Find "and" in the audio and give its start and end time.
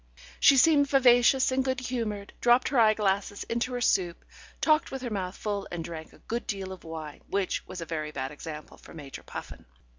1.51-1.63, 5.71-5.83